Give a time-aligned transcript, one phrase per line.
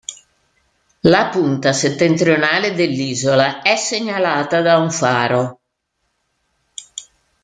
[1.01, 5.59] La punta settentrionale dell'isola è segnalata da un faro.